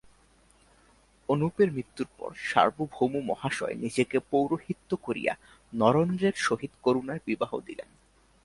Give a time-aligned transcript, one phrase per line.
[1.29, 5.33] অনুপের মৃত্যুর পর সার্বভৌমমহাশয় নিজে পৌরোহিত্য করিয়া
[5.73, 7.89] নরেন্দ্রের সহিত করুণার বিবাহ দিলেন।